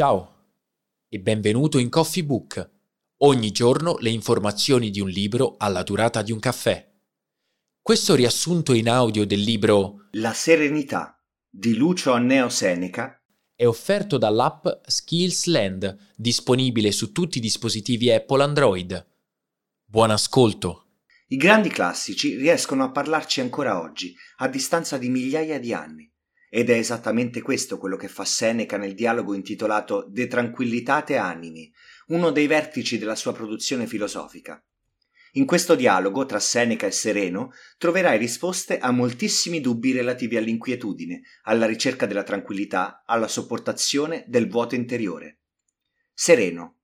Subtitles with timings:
[0.00, 0.46] Ciao
[1.10, 2.70] e benvenuto in Coffee Book.
[3.18, 6.90] Ogni giorno le informazioni di un libro alla durata di un caffè.
[7.82, 13.22] Questo riassunto in audio del libro La serenità di Lucio Anneo Seneca
[13.54, 19.06] è offerto dall'app Skills Land, disponibile su tutti i dispositivi Apple Android.
[19.84, 20.86] Buon ascolto!
[21.26, 26.10] I grandi classici riescono a parlarci ancora oggi, a distanza di migliaia di anni.
[26.52, 31.72] Ed è esattamente questo quello che fa Seneca nel dialogo intitolato De Tranquillitate Animi,
[32.08, 34.60] uno dei vertici della sua produzione filosofica.
[35.34, 41.66] In questo dialogo tra Seneca e Sereno troverai risposte a moltissimi dubbi relativi all'inquietudine, alla
[41.66, 45.42] ricerca della tranquillità, alla sopportazione del vuoto interiore.
[46.12, 46.78] Sereno.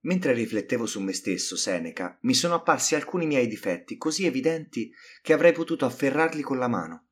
[0.00, 5.32] Mentre riflettevo su me stesso, Seneca, mi sono apparsi alcuni miei difetti così evidenti che
[5.32, 7.09] avrei potuto afferrarli con la mano.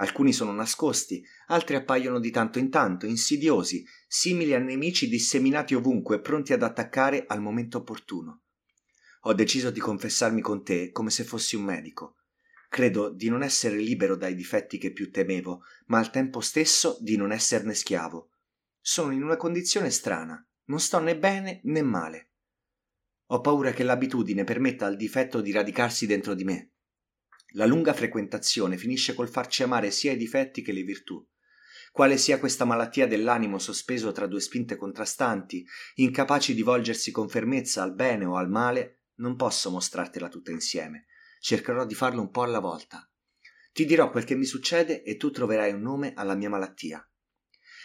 [0.00, 6.22] Alcuni sono nascosti, altri appaiono di tanto in tanto, insidiosi, simili a nemici disseminati ovunque,
[6.22, 8.44] pronti ad attaccare al momento opportuno.
[9.24, 12.16] Ho deciso di confessarmi con te come se fossi un medico.
[12.70, 17.16] Credo di non essere libero dai difetti che più temevo, ma al tempo stesso di
[17.16, 18.30] non esserne schiavo.
[18.80, 22.30] Sono in una condizione strana, non sto né bene né male.
[23.26, 26.70] Ho paura che l'abitudine permetta al difetto di radicarsi dentro di me.
[27.54, 31.26] La lunga frequentazione finisce col farci amare sia i difetti che le virtù.
[31.92, 37.82] Quale sia questa malattia dell'animo sospeso tra due spinte contrastanti, incapaci di volgersi con fermezza
[37.82, 41.06] al bene o al male, non posso mostrartela tutta insieme.
[41.40, 43.10] Cercherò di farlo un po' alla volta.
[43.72, 47.04] Ti dirò quel che mi succede e tu troverai un nome alla mia malattia.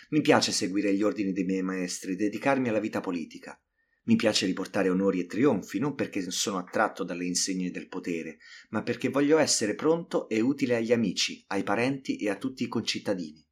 [0.10, 3.60] Mi piace seguire gli ordini dei miei maestri, dedicarmi alla vita politica.
[4.06, 8.38] Mi piace riportare onori e trionfi, non perché sono attratto dalle insegne del potere,
[8.70, 12.68] ma perché voglio essere pronto e utile agli amici, ai parenti e a tutti i
[12.68, 13.44] concittadini.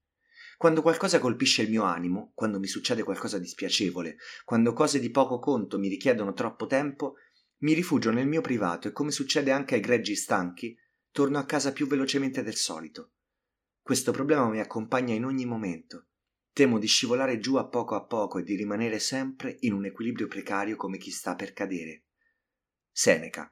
[0.56, 5.10] Quando qualcosa colpisce il mio animo, quando mi succede qualcosa di spiacevole, quando cose di
[5.10, 7.16] poco conto mi richiedono troppo tempo,
[7.62, 10.78] mi rifugio nel mio privato e come succede anche ai greggi stanchi,
[11.12, 13.14] torno a casa più velocemente del solito.
[13.82, 16.10] Questo problema mi accompagna in ogni momento
[16.54, 20.28] Temo di scivolare giù a poco a poco e di rimanere sempre in un equilibrio
[20.28, 22.04] precario come chi sta per cadere.
[22.92, 23.52] Seneca.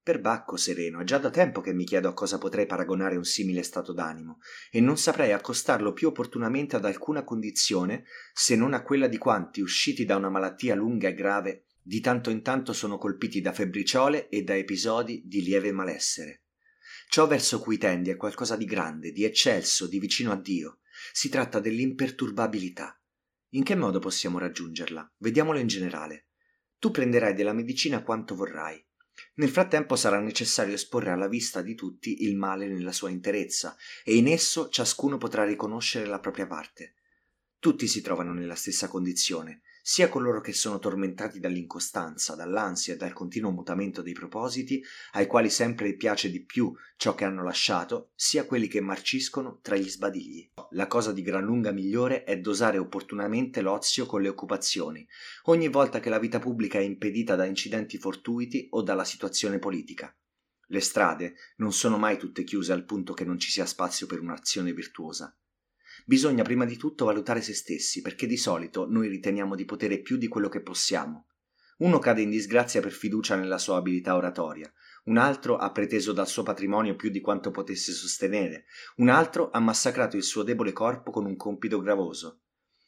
[0.00, 3.24] Per Bacco sereno, è già da tempo che mi chiedo a cosa potrei paragonare un
[3.24, 4.38] simile stato d'animo,
[4.70, 9.60] e non saprei accostarlo più opportunamente ad alcuna condizione se non a quella di quanti,
[9.60, 14.28] usciti da una malattia lunga e grave, di tanto in tanto sono colpiti da febbriciole
[14.28, 16.44] e da episodi di lieve malessere.
[17.08, 20.78] Ciò verso cui tendi è qualcosa di grande, di eccelso, di vicino a Dio,
[21.12, 23.00] si tratta dell'imperturbabilità.
[23.50, 25.14] In che modo possiamo raggiungerla?
[25.18, 26.28] Vediamolo in generale.
[26.78, 28.84] Tu prenderai della medicina quanto vorrai.
[29.34, 34.16] Nel frattempo sarà necessario esporre alla vista di tutti il male nella sua interezza e
[34.16, 36.94] in esso ciascuno potrà riconoscere la propria parte.
[37.58, 43.12] Tutti si trovano nella stessa condizione, sia coloro che sono tormentati dall'incostanza, dall'ansia e dal
[43.12, 48.46] continuo mutamento dei propositi, ai quali sempre piace di più ciò che hanno lasciato, sia
[48.46, 50.52] quelli che marciscono tra gli sbadigli.
[50.70, 55.06] La cosa di gran lunga migliore è dosare opportunamente l'ozio con le occupazioni,
[55.44, 60.16] ogni volta che la vita pubblica è impedita da incidenti fortuiti o dalla situazione politica.
[60.68, 64.22] Le strade non sono mai tutte chiuse al punto che non ci sia spazio per
[64.22, 65.36] un'azione virtuosa.
[66.06, 70.18] Bisogna prima di tutto valutare se stessi, perché di solito noi riteniamo di potere più
[70.18, 71.28] di quello che possiamo.
[71.78, 74.70] Uno cade in disgrazia per fiducia nella sua abilità oratoria,
[75.04, 78.66] un altro ha preteso dal suo patrimonio più di quanto potesse sostenere,
[78.96, 82.42] un altro ha massacrato il suo debole corpo con un compito gravoso.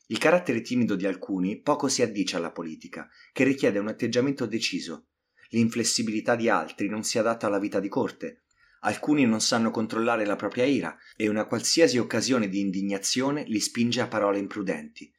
[0.08, 5.08] Il carattere timido di alcuni poco si addice alla politica, che richiede un atteggiamento deciso.
[5.50, 8.44] L'inflessibilità di altri non si adatta alla vita di corte,
[8.86, 14.00] Alcuni non sanno controllare la propria ira e una qualsiasi occasione di indignazione li spinge
[14.00, 15.12] a parole imprudenti.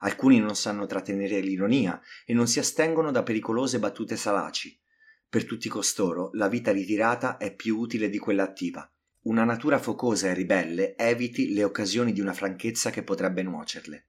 [0.00, 4.78] Alcuni non sanno trattenere l'ironia e non si astengono da pericolose battute salaci.
[5.26, 8.86] Per tutti costoro la vita ritirata è più utile di quella attiva.
[9.22, 14.08] Una natura focosa e ribelle eviti le occasioni di una franchezza che potrebbe nuocerle.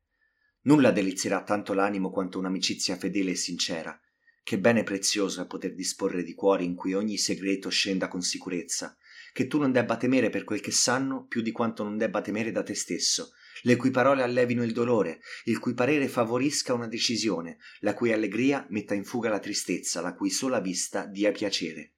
[0.64, 3.98] Nulla delizierà tanto l'animo quanto un'amicizia fedele e sincera,
[4.44, 8.96] che bene prezioso è poter disporre di cuori in cui ogni segreto scenda con sicurezza,
[9.36, 12.54] che tu non debba temere per quel che sanno più di quanto non debba temere
[12.54, 13.34] da te stesso,
[13.64, 18.66] le cui parole allevino il dolore, il cui parere favorisca una decisione, la cui allegria
[18.70, 21.96] metta in fuga la tristezza, la cui sola vista dia piacere.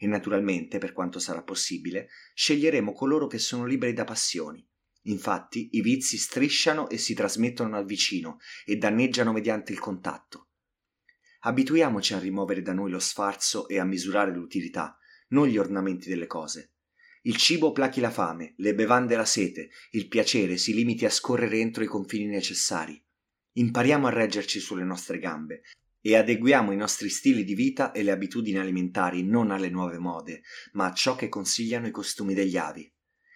[0.00, 4.68] E naturalmente, per quanto sarà possibile, sceglieremo coloro che sono liberi da passioni.
[5.02, 10.48] Infatti, i vizi strisciano e si trasmettono al vicino e danneggiano mediante il contatto.
[11.42, 14.98] Abituiamoci a rimuovere da noi lo sfarzo e a misurare l'utilità,
[15.28, 16.72] non gli ornamenti delle cose.
[17.22, 21.58] Il cibo plachi la fame, le bevande la sete, il piacere si limiti a scorrere
[21.58, 23.02] entro i confini necessari.
[23.52, 25.62] Impariamo a reggerci sulle nostre gambe
[26.00, 30.42] e adeguiamo i nostri stili di vita e le abitudini alimentari non alle nuove mode,
[30.72, 32.90] ma a ciò che consigliano i costumi degli avi.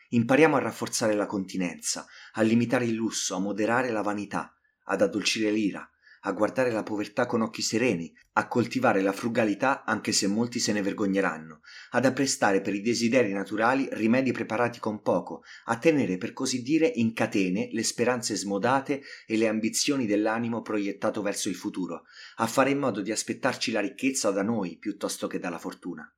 [0.08, 5.50] Impariamo a rafforzare la continenza, a limitare il lusso, a moderare la vanità, ad addolcire
[5.50, 5.86] l'ira,
[6.26, 10.72] a guardare la povertà con occhi sereni, a coltivare la frugalità anche se molti se
[10.72, 11.60] ne vergogneranno,
[11.90, 16.86] ad apprestare per i desideri naturali rimedi preparati con poco, a tenere per così dire
[16.86, 22.04] in catene le speranze smodate e le ambizioni dell'animo proiettato verso il futuro,
[22.36, 26.10] a fare in modo di aspettarci la ricchezza da noi piuttosto che dalla fortuna.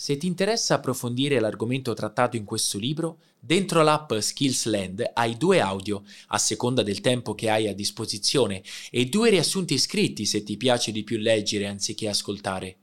[0.00, 6.04] Se ti interessa approfondire l'argomento trattato in questo libro, dentro l'app Skillsland hai due audio,
[6.28, 8.62] a seconda del tempo che hai a disposizione,
[8.92, 12.76] e due riassunti scritti se ti piace di più leggere anziché ascoltare.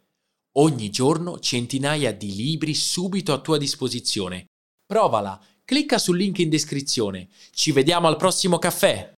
[0.58, 4.48] Ogni giorno centinaia di libri subito a tua disposizione.
[4.86, 7.30] Provala, clicca sul link in descrizione.
[7.52, 9.14] Ci vediamo al prossimo caffè!